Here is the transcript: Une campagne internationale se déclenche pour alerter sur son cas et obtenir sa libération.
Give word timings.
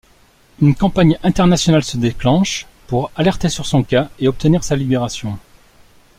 Une 0.63 0.73
campagne 0.73 1.19
internationale 1.21 1.83
se 1.83 1.95
déclenche 1.97 2.65
pour 2.87 3.11
alerter 3.15 3.49
sur 3.49 3.67
son 3.67 3.83
cas 3.83 4.09
et 4.17 4.27
obtenir 4.27 4.63
sa 4.63 4.75
libération. 4.75 5.37